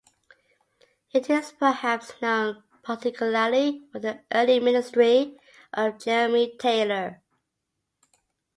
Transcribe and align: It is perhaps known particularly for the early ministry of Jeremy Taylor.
It 1.13 1.29
is 1.29 1.51
perhaps 1.51 2.19
known 2.23 2.63
particularly 2.81 3.87
for 3.91 3.99
the 3.99 4.23
early 4.33 4.59
ministry 4.59 5.37
of 5.73 5.99
Jeremy 5.99 6.55
Taylor. 6.57 7.21